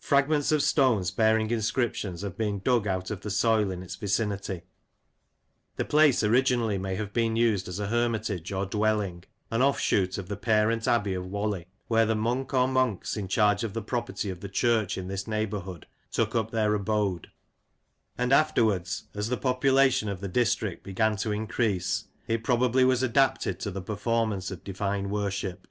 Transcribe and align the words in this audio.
Fragments 0.00 0.52
of 0.52 0.60
stones, 0.62 1.10
bearing 1.10 1.50
inscriptions, 1.50 2.20
have 2.20 2.36
been 2.36 2.58
dug 2.58 2.86
out 2.86 3.10
of 3.10 3.22
the 3.22 3.30
soil 3.30 3.70
in 3.70 3.82
its 3.82 3.96
vicinity. 3.96 4.60
The 5.76 5.86
place 5.86 6.22
originally 6.22 6.76
may 6.76 6.96
have 6.96 7.14
been 7.14 7.34
used 7.34 7.66
as 7.66 7.80
a 7.80 7.86
Hermitage 7.86 8.52
or 8.52 8.66
dwelling— 8.66 9.24
an 9.50 9.62
offshoot 9.62 10.18
of 10.18 10.28
the 10.28 10.36
parent 10.36 10.86
Abbey 10.86 11.14
of 11.14 11.24
Whalley, 11.24 11.64
where 11.88 12.04
the 12.04 12.14
Monk 12.14 12.52
or 12.52 12.68
Monks 12.68 13.16
in 13.16 13.26
charge 13.26 13.64
of 13.64 13.72
the 13.72 13.80
property 13.80 14.28
of 14.28 14.40
the 14.40 14.50
church 14.50 14.98
in 14.98 15.08
this 15.08 15.26
neighbourhood 15.26 15.86
took 16.12 16.34
up 16.34 16.50
their 16.50 16.74
abode 16.74 17.30
\ 17.74 18.18
and 18.18 18.34
afterwards, 18.34 19.04
as 19.14 19.30
the 19.30 19.38
population 19.38 20.10
of 20.10 20.20
the 20.20 20.28
district 20.28 20.84
began 20.84 21.16
to 21.16 21.32
increase, 21.32 22.04
it 22.28 22.44
probably 22.44 22.84
was 22.84 23.02
adapted 23.02 23.58
to 23.60 23.70
the 23.70 23.80
performance 23.80 24.50
of 24.50 24.62
Divine 24.62 25.08
worship. 25.08 25.66